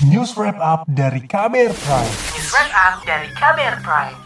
News 0.00 0.32
Wrap 0.32 0.56
Up 0.56 0.88
dari 0.88 1.20
Kamer 1.28 1.76
Prime. 1.76 2.12
News 2.32 2.48
Wrap 2.56 2.72
Up 2.72 2.94
dari 3.04 3.28
Kamer 3.36 3.84
Prime. 3.84 4.16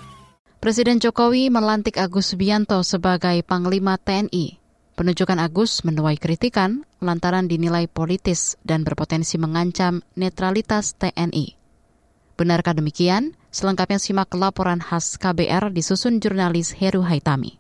Presiden 0.63 1.03
Jokowi 1.03 1.51
melantik 1.51 1.99
Agus 1.99 2.31
Subianto 2.31 2.79
sebagai 2.87 3.43
Panglima 3.43 3.99
TNI. 3.99 4.63
Penunjukan 4.95 5.43
Agus 5.43 5.83
menuai 5.83 6.15
kritikan 6.15 6.87
lantaran 7.03 7.51
dinilai 7.51 7.91
politis 7.91 8.55
dan 8.63 8.87
berpotensi 8.87 9.35
mengancam 9.35 10.07
netralitas 10.15 10.95
TNI. 10.95 11.59
Benarkah 12.39 12.79
demikian? 12.79 13.35
Selengkapnya 13.51 13.99
simak 13.99 14.31
laporan 14.31 14.79
khas 14.79 15.19
KBR 15.19 15.75
disusun 15.75 16.23
jurnalis 16.23 16.71
Heru 16.71 17.03
Haitami. 17.03 17.59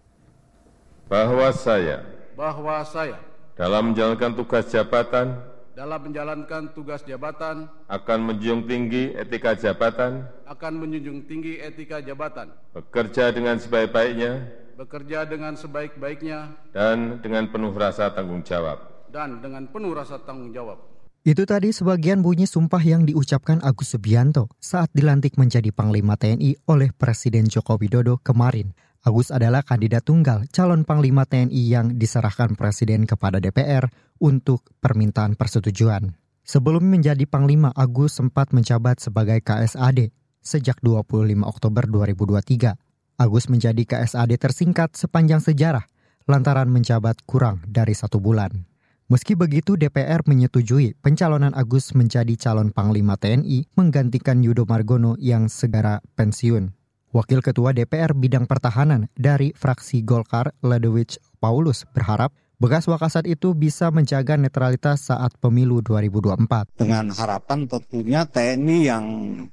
Bahwa 1.11 1.51
saya 1.51 2.07
bahwa 2.39 2.79
saya 2.87 3.19
dalam 3.59 3.91
menjalankan 3.91 4.39
tugas 4.39 4.71
jabatan 4.71 5.54
dalam 5.75 6.01
menjalankan 6.11 6.71
tugas 6.73 7.03
jabatan 7.03 7.67
akan 7.91 8.19
menjunjung 8.31 8.71
tinggi 8.71 9.11
etika 9.15 9.59
jabatan, 9.59 10.27
akan 10.47 10.73
menjunjung 10.79 11.27
tinggi 11.27 11.59
etika 11.59 11.99
jabatan, 11.99 12.55
bekerja 12.71 13.35
dengan 13.35 13.59
sebaik-baiknya, 13.59 14.33
bekerja 14.79 15.27
dengan 15.27 15.59
sebaik-baiknya, 15.59 16.55
dan 16.71 17.19
dengan 17.21 17.51
penuh 17.51 17.75
rasa 17.75 18.11
tanggung 18.15 18.47
jawab. 18.47 18.95
dan 19.15 19.39
dengan 19.39 19.71
penuh 19.71 19.95
rasa 19.95 20.19
tanggung 20.19 20.51
jawab. 20.51 20.83
Itu 21.23 21.47
tadi 21.47 21.71
sebagian 21.71 22.21
bunyi 22.21 22.51
sumpah 22.51 22.83
yang 22.83 23.07
diucapkan 23.07 23.63
Agus 23.63 23.95
Subianto 23.95 24.51
saat 24.59 24.91
dilantik 24.91 25.39
menjadi 25.39 25.71
Panglima 25.71 26.19
TNI 26.19 26.67
oleh 26.69 26.91
Presiden 26.91 27.47
Joko 27.47 27.79
Widodo 27.79 28.19
kemarin. 28.21 28.75
Agus 29.07 29.31
adalah 29.31 29.65
kandidat 29.65 30.05
tunggal 30.05 30.45
calon 30.53 30.85
Panglima 30.85 31.25
TNI 31.25 31.63
yang 31.65 31.87
diserahkan 31.97 32.59
Presiden 32.59 33.07
kepada 33.09 33.41
DPR 33.41 33.89
untuk 34.19 34.67
permintaan 34.79 35.35
persetujuan. 35.35 36.15
Sebelum 36.45 36.85
menjadi 36.85 37.25
Panglima, 37.25 37.73
Agus 37.73 38.21
sempat 38.21 38.53
menjabat 38.53 39.01
sebagai 39.01 39.41
KSAD 39.41 40.13
sejak 40.45 40.77
25 40.85 41.41
Oktober 41.41 41.89
2023. 41.89 42.77
Agus 43.17 43.49
menjadi 43.49 43.83
KSAD 43.89 44.37
tersingkat 44.37 44.93
sepanjang 44.93 45.41
sejarah 45.41 45.89
lantaran 46.29 46.69
menjabat 46.69 47.25
kurang 47.25 47.65
dari 47.65 47.97
satu 47.97 48.21
bulan. 48.21 48.69
Meski 49.05 49.37
begitu, 49.37 49.77
DPR 49.77 50.25
menyetujui 50.25 50.97
pencalonan 51.01 51.53
Agus 51.53 51.93
menjadi 51.93 52.33
calon 52.41 52.73
Panglima 52.73 53.21
TNI 53.21 53.69
menggantikan 53.77 54.41
Yudo 54.41 54.65
Margono 54.65 55.17
yang 55.21 55.53
segera 55.53 56.01
pensiun. 56.17 56.73
Wakil 57.15 57.45
Ketua 57.45 57.71
DPR 57.71 58.17
Bidang 58.17 58.51
Pertahanan 58.51 59.07
dari 59.15 59.55
fraksi 59.55 60.03
Golkar, 60.03 60.57
Ledewich 60.65 61.21
Paulus, 61.39 61.87
berharap 61.95 62.35
bekas 62.65 62.89
Wakasat 62.89 63.29
itu 63.29 63.53
bisa 63.53 63.93
menjaga 63.93 64.41
netralitas 64.41 65.13
saat 65.13 65.37
pemilu 65.37 65.85
2024. 65.85 66.81
Dengan 66.81 67.13
harapan 67.13 67.69
tentunya 67.69 68.25
TNI 68.25 68.79
yang 68.89 69.05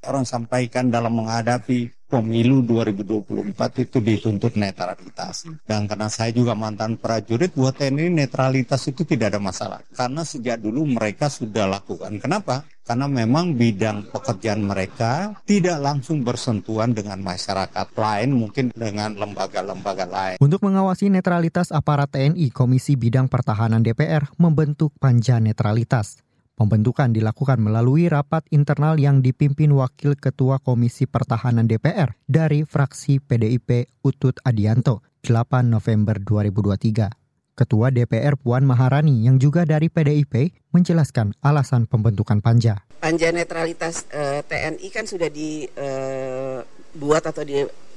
orang 0.07 0.23
sampaikan 0.23 0.87
dalam 0.87 1.19
menghadapi 1.19 1.91
pemilu 2.11 2.59
2024 2.67 3.87
itu 3.87 3.97
dituntut 4.03 4.59
netralitas. 4.59 5.47
Dan 5.63 5.87
karena 5.87 6.11
saya 6.11 6.35
juga 6.35 6.51
mantan 6.51 6.99
prajurit, 6.99 7.55
buat 7.55 7.79
TNI 7.79 8.11
netralitas 8.11 8.83
itu 8.91 9.07
tidak 9.07 9.31
ada 9.31 9.39
masalah. 9.39 9.79
Karena 9.95 10.27
sejak 10.27 10.59
dulu 10.59 10.83
mereka 10.83 11.31
sudah 11.31 11.71
lakukan. 11.71 12.19
Kenapa? 12.19 12.67
Karena 12.83 13.07
memang 13.07 13.55
bidang 13.55 14.11
pekerjaan 14.11 14.67
mereka 14.67 15.39
tidak 15.47 15.79
langsung 15.79 16.27
bersentuhan 16.27 16.91
dengan 16.91 17.23
masyarakat 17.23 17.87
lain, 17.95 18.35
mungkin 18.35 18.75
dengan 18.75 19.15
lembaga-lembaga 19.15 20.03
lain. 20.03 20.35
Untuk 20.43 20.59
mengawasi 20.67 21.07
netralitas 21.07 21.71
aparat 21.71 22.11
TNI, 22.11 22.51
Komisi 22.51 22.99
Bidang 22.99 23.31
Pertahanan 23.31 23.79
DPR 23.79 24.27
membentuk 24.35 24.91
Panja 24.99 25.39
Netralitas. 25.39 26.19
Pembentukan 26.61 27.09
dilakukan 27.09 27.57
melalui 27.57 28.05
rapat 28.05 28.45
internal 28.53 29.01
yang 29.01 29.25
dipimpin 29.25 29.73
Wakil 29.73 30.13
Ketua 30.13 30.61
Komisi 30.61 31.09
Pertahanan 31.09 31.65
DPR 31.65 32.13
dari 32.29 32.69
fraksi 32.69 33.17
PDIP 33.17 33.89
Utut 34.05 34.37
Adianto 34.45 35.01
8 35.25 35.65
November 35.65 36.21
2023. 36.21 37.57
Ketua 37.57 37.89
DPR 37.89 38.37
Puan 38.37 38.61
Maharani 38.61 39.25
yang 39.25 39.41
juga 39.41 39.65
dari 39.65 39.89
PDIP 39.89 40.53
menjelaskan 40.69 41.33
alasan 41.41 41.89
pembentukan 41.89 42.45
panja. 42.45 42.85
Panja 43.01 43.33
netralitas 43.33 44.05
eh, 44.13 44.45
TNI 44.45 44.87
kan 44.93 45.09
sudah 45.09 45.33
dibuat 45.33 47.25
atau 47.25 47.41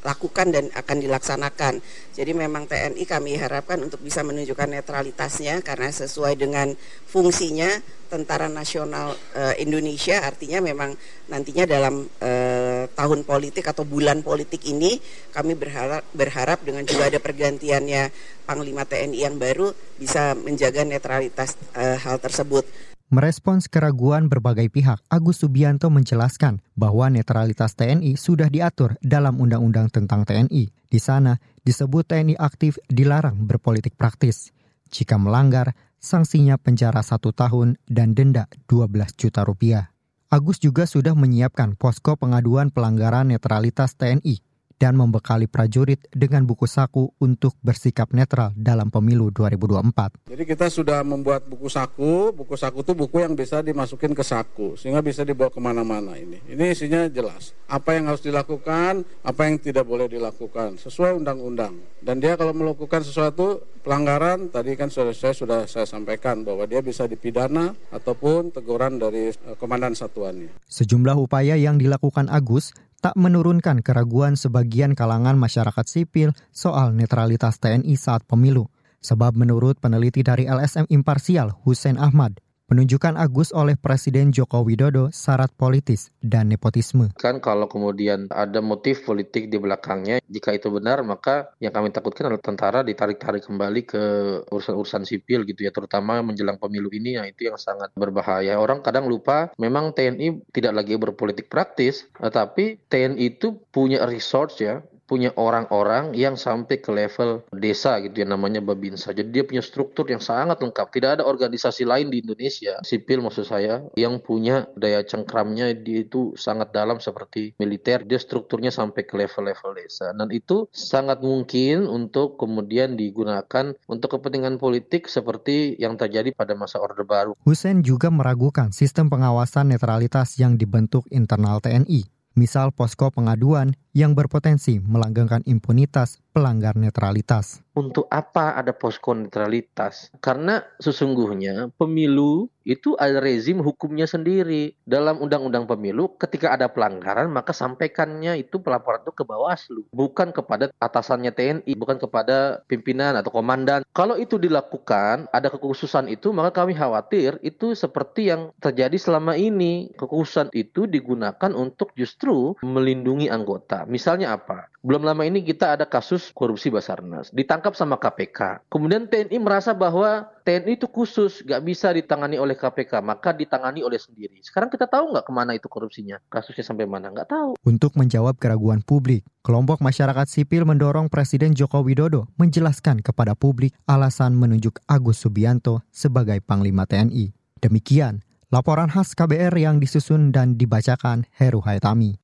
dilakukan 0.04 0.53
dan 0.53 0.69
akan 0.76 1.00
dilaksanakan. 1.00 1.81
Jadi 2.12 2.37
memang 2.37 2.69
TNI 2.69 3.09
kami 3.09 3.41
harapkan 3.41 3.81
untuk 3.81 4.04
bisa 4.04 4.20
menunjukkan 4.20 4.69
netralitasnya 4.69 5.65
karena 5.65 5.88
sesuai 5.88 6.37
dengan 6.37 6.76
fungsinya 7.09 7.72
Tentara 8.12 8.53
Nasional 8.53 9.16
eh, 9.32 9.65
Indonesia 9.65 10.20
artinya 10.20 10.60
memang 10.60 10.92
nantinya 11.32 11.65
dalam 11.65 12.04
eh, 12.20 12.84
tahun 12.92 13.25
politik 13.25 13.65
atau 13.65 13.88
bulan 13.88 14.20
politik 14.20 14.60
ini 14.69 15.00
kami 15.32 15.56
berharap 15.56 16.04
berharap 16.12 16.60
dengan 16.60 16.84
juga 16.84 17.09
ada 17.09 17.19
pergantiannya 17.19 18.12
Panglima 18.44 18.84
TNI 18.84 19.25
yang 19.25 19.41
baru 19.41 19.72
bisa 19.97 20.36
menjaga 20.36 20.84
netralitas 20.84 21.56
eh, 21.72 21.97
hal 21.97 22.21
tersebut. 22.21 22.94
Merespons 23.12 23.69
keraguan 23.69 24.32
berbagai 24.32 24.72
pihak, 24.72 24.97
Agus 25.12 25.44
Subianto 25.44 25.92
menjelaskan 25.92 26.65
bahwa 26.72 27.12
netralitas 27.12 27.76
TNI 27.76 28.16
sudah 28.16 28.48
diatur 28.48 28.97
dalam 29.04 29.37
Undang-Undang 29.37 29.92
tentang 29.92 30.25
TNI. 30.25 30.72
Di 30.88 31.00
sana 31.03 31.37
disebut 31.69 32.09
TNI 32.09 32.41
aktif 32.41 32.81
dilarang 32.88 33.44
berpolitik 33.44 34.00
praktis. 34.00 34.56
Jika 34.88 35.20
melanggar, 35.20 35.76
sanksinya 36.00 36.56
penjara 36.56 37.04
satu 37.04 37.37
tahun 37.37 37.76
dan 37.84 38.16
denda 38.16 38.48
12 38.72 38.88
juta 39.21 39.44
rupiah. 39.44 39.92
Agus 40.32 40.56
juga 40.59 40.88
sudah 40.88 41.12
menyiapkan 41.12 41.76
posko 41.76 42.16
pengaduan 42.16 42.72
pelanggaran 42.72 43.28
netralitas 43.28 44.00
TNI 44.00 44.53
dan 44.76 44.98
membekali 44.98 45.46
prajurit 45.46 46.02
dengan 46.10 46.44
buku 46.44 46.66
saku 46.66 47.10
untuk 47.22 47.54
bersikap 47.62 48.10
netral 48.10 48.52
dalam 48.58 48.90
pemilu 48.90 49.30
2024. 49.30 50.30
Jadi 50.30 50.42
kita 50.44 50.66
sudah 50.68 51.00
membuat 51.06 51.46
buku 51.46 51.70
saku, 51.70 52.34
buku 52.34 52.54
saku 52.58 52.82
itu 52.82 52.92
buku 52.92 53.22
yang 53.22 53.34
bisa 53.38 53.62
dimasukin 53.62 54.12
ke 54.12 54.24
saku, 54.26 54.74
sehingga 54.74 55.00
bisa 55.00 55.22
dibawa 55.22 55.50
ke 55.50 55.60
mana-mana 55.62 56.18
ini. 56.18 56.42
Ini 56.50 56.74
isinya 56.74 57.06
jelas, 57.08 57.54
apa 57.70 57.96
yang 57.96 58.10
harus 58.10 58.22
dilakukan, 58.22 59.06
apa 59.24 59.40
yang 59.46 59.56
tidak 59.62 59.86
boleh 59.86 60.10
dilakukan, 60.10 60.76
sesuai 60.76 61.16
undang-undang. 61.16 61.78
Dan 62.04 62.20
dia 62.20 62.36
kalau 62.36 62.52
melakukan 62.52 63.00
sesuatu 63.00 63.64
pelanggaran, 63.84 64.52
tadi 64.52 64.76
kan 64.76 64.88
sudah 64.88 65.12
saya 65.12 65.32
sudah 65.36 65.60
saya 65.68 65.88
sampaikan 65.88 66.44
bahwa 66.44 66.64
dia 66.64 66.80
bisa 66.80 67.04
dipidana 67.04 67.76
ataupun 67.92 68.52
teguran 68.52 68.96
dari 68.96 69.32
eh, 69.32 69.56
komandan 69.56 69.92
satuannya. 69.92 70.60
Sejumlah 70.68 71.16
upaya 71.20 71.56
yang 71.56 71.76
dilakukan 71.76 72.28
Agus 72.32 72.72
tak 73.04 73.20
menurunkan 73.20 73.84
keraguan 73.84 74.32
sebagian 74.32 74.97
kalangan 74.97 75.37
masyarakat 75.37 75.84
sipil 75.84 76.32
soal 76.48 76.97
netralitas 76.97 77.60
TNI 77.60 78.00
saat 78.00 78.25
pemilu. 78.25 78.72
Sebab 79.04 79.37
menurut 79.37 79.76
peneliti 79.76 80.25
dari 80.25 80.48
LSM 80.48 80.88
Imparsial 80.88 81.53
Hussein 81.69 82.00
Ahmad, 82.00 82.41
Penunjukan 82.74 83.14
Agus 83.14 83.54
oleh 83.54 83.78
Presiden 83.78 84.34
Joko 84.34 84.66
Widodo 84.66 85.06
syarat 85.14 85.54
politis 85.54 86.10
dan 86.18 86.50
nepotisme. 86.50 87.14
Kan 87.14 87.38
kalau 87.38 87.70
kemudian 87.70 88.26
ada 88.34 88.58
motif 88.58 89.06
politik 89.06 89.46
di 89.46 89.62
belakangnya, 89.62 90.18
jika 90.26 90.50
itu 90.50 90.74
benar 90.74 91.06
maka 91.06 91.54
yang 91.62 91.70
kami 91.70 91.94
takutkan 91.94 92.26
adalah 92.26 92.42
tentara 92.42 92.82
ditarik-tarik 92.82 93.46
kembali 93.46 93.86
ke 93.86 94.02
urusan-urusan 94.50 95.06
sipil 95.06 95.46
gitu 95.46 95.62
ya, 95.62 95.70
terutama 95.70 96.18
menjelang 96.26 96.58
pemilu 96.58 96.90
ini 96.90 97.14
ya 97.14 97.22
itu 97.30 97.46
yang 97.46 97.62
sangat 97.62 97.94
berbahaya. 97.94 98.58
Orang 98.58 98.82
kadang 98.82 99.06
lupa 99.06 99.54
memang 99.54 99.94
TNI 99.94 100.42
tidak 100.50 100.74
lagi 100.74 100.98
berpolitik 100.98 101.46
praktis, 101.46 102.10
tetapi 102.18 102.91
TNI 102.91 103.38
itu 103.38 103.54
punya 103.70 104.02
resource 104.02 104.58
ya, 104.58 104.82
punya 105.04 105.31
orang-orang 105.37 106.16
yang 106.16 106.34
sampai 106.34 106.81
ke 106.81 106.88
level 106.88 107.44
desa 107.53 108.00
gitu 108.00 108.25
ya 108.25 108.26
namanya 108.28 108.65
Babinsa. 108.65 109.12
Jadi 109.12 109.31
dia 109.31 109.44
punya 109.44 109.60
struktur 109.60 110.09
yang 110.09 110.20
sangat 110.20 110.60
lengkap. 110.65 110.87
Tidak 110.91 111.10
ada 111.20 111.25
organisasi 111.25 111.84
lain 111.84 112.09
di 112.09 112.25
Indonesia, 112.25 112.81
sipil 112.81 113.20
maksud 113.20 113.44
saya, 113.44 113.84
yang 114.00 114.20
punya 114.25 114.65
daya 114.76 115.04
cengkramnya 115.04 115.76
dia 115.76 116.04
itu 116.04 116.33
sangat 116.41 116.72
dalam 116.72 116.98
seperti 116.98 117.53
militer. 117.60 118.03
Dia 118.09 118.16
strukturnya 118.16 118.72
sampai 118.72 119.04
ke 119.04 119.15
level-level 119.15 119.77
desa. 119.77 120.12
Dan 120.16 120.33
itu 120.33 120.68
sangat 120.72 121.21
mungkin 121.21 121.84
untuk 121.84 122.41
kemudian 122.41 122.97
digunakan 122.97 123.77
untuk 123.84 124.18
kepentingan 124.18 124.56
politik 124.56 125.06
seperti 125.06 125.77
yang 125.77 126.01
terjadi 126.01 126.33
pada 126.33 126.56
masa 126.56 126.80
Orde 126.80 127.04
Baru. 127.04 127.36
Hussein 127.45 127.84
juga 127.84 128.09
meragukan 128.09 128.72
sistem 128.72 129.12
pengawasan 129.12 129.68
netralitas 129.74 130.41
yang 130.41 130.56
dibentuk 130.56 131.04
internal 131.12 131.60
TNI 131.60 132.14
misal 132.34 132.75
posko 132.75 133.15
pengaduan 133.15 133.78
yang 133.95 134.19
berpotensi 134.19 134.83
melanggengkan 134.83 135.42
impunitas 135.47 136.23
pelanggar 136.34 136.75
netralitas. 136.75 137.63
Untuk 137.75 138.10
apa 138.10 138.59
ada 138.59 138.75
posko 138.75 139.15
netralitas? 139.15 140.10
Karena 140.19 140.63
sesungguhnya 140.83 141.71
pemilu 141.78 142.51
itu 142.65 142.97
ada 142.97 143.21
rezim 143.21 143.60
hukumnya 143.60 144.09
sendiri. 144.09 144.75
Dalam 144.89 145.21
undang-undang 145.21 145.69
pemilu, 145.69 146.16
ketika 146.16 146.54
ada 146.54 146.71
pelanggaran, 146.71 147.28
maka 147.31 147.53
sampaikannya 147.53 148.41
itu 148.41 148.59
pelaporan 148.63 149.04
itu 149.04 149.13
ke 149.13 149.22
Bawaslu, 149.27 149.84
bukan 149.92 150.33
kepada 150.33 150.72
atasannya 150.81 151.31
TNI, 151.34 151.72
bukan 151.77 152.01
kepada 152.01 152.65
pimpinan 152.71 153.21
atau 153.21 153.30
komandan. 153.30 153.84
Kalau 153.92 154.16
itu 154.16 154.41
dilakukan, 154.41 155.28
ada 155.30 155.48
kekhususan 155.53 156.09
itu, 156.09 156.33
maka 156.33 156.65
kami 156.65 156.72
khawatir 156.72 157.37
itu 157.45 157.77
seperti 157.77 158.33
yang 158.33 158.51
terjadi 158.59 158.97
selama 158.97 159.37
ini. 159.37 159.92
Kekhususan 159.98 160.48
itu 160.57 160.89
digunakan 160.89 161.53
untuk 161.53 161.92
justru 161.98 162.57
melindungi 162.65 163.28
anggota. 163.28 163.84
Misalnya 163.84 164.39
apa? 164.39 164.72
Belum 164.84 165.01
lama 165.01 165.25
ini 165.25 165.41
kita 165.41 165.80
ada 165.80 165.89
kasus 165.89 166.23
korupsi 166.32 166.72
Basarnas, 166.72 167.28
ditangkap 167.34 167.76
sama 167.76 168.00
KPK. 168.00 168.65
Kemudian 168.71 169.10
TNI 169.10 169.36
merasa 169.42 169.74
bahwa 169.76 170.30
TNI 170.47 170.78
itu 170.78 170.88
khusus, 170.88 171.44
nggak 171.44 171.62
bisa 171.66 171.91
ditangani 171.92 172.41
oleh 172.41 172.54
KPK, 172.56 173.03
maka 173.04 173.36
ditangani 173.36 173.84
oleh 173.84 174.00
sendiri. 174.00 174.41
Sekarang 174.41 174.72
kita 174.72 174.88
tahu 174.88 175.12
nggak 175.12 175.26
ke 175.28 175.32
mana 175.34 175.53
itu 175.59 175.68
korupsinya? 175.68 176.22
Kasusnya 176.32 176.65
sampai 176.65 176.88
mana? 176.88 177.12
Nggak 177.12 177.28
tahu. 177.28 177.50
Untuk 177.66 177.98
menjawab 177.98 178.38
keraguan 178.41 178.80
publik, 178.80 179.26
kelompok 179.44 179.84
masyarakat 179.84 180.24
sipil 180.30 180.65
mendorong 180.65 181.12
Presiden 181.12 181.53
Joko 181.53 181.84
Widodo 181.84 182.30
menjelaskan 182.41 183.04
kepada 183.04 183.36
publik 183.36 183.77
alasan 183.84 184.38
menunjuk 184.38 184.80
Agus 184.88 185.20
Subianto 185.20 185.84
sebagai 185.91 186.41
Panglima 186.41 186.88
TNI. 186.88 187.34
Demikian 187.60 188.24
laporan 188.54 188.92
khas 188.92 189.18
KBR 189.18 189.56
yang 189.59 189.82
disusun 189.82 190.30
dan 190.30 190.54
dibacakan 190.54 191.27
Heru 191.34 191.59
Haitami. 191.65 192.23